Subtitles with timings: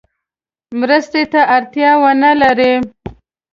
[0.79, 2.73] مرستې ته اړتیا ونه لري.